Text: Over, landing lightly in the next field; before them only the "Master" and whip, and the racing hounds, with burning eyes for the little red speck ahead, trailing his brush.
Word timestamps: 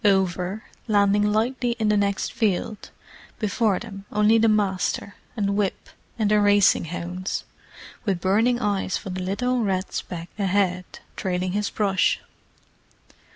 Over, 0.03 0.63
landing 0.87 1.31
lightly 1.31 1.73
in 1.77 1.89
the 1.89 1.95
next 1.95 2.33
field; 2.33 2.89
before 3.37 3.77
them 3.77 4.05
only 4.11 4.39
the 4.39 4.47
"Master" 4.47 5.13
and 5.37 5.55
whip, 5.55 5.89
and 6.17 6.31
the 6.31 6.39
racing 6.39 6.85
hounds, 6.85 7.43
with 8.03 8.19
burning 8.19 8.59
eyes 8.59 8.97
for 8.97 9.11
the 9.11 9.21
little 9.21 9.61
red 9.63 9.93
speck 9.93 10.29
ahead, 10.39 10.85
trailing 11.15 11.51
his 11.51 11.69
brush. 11.69 12.19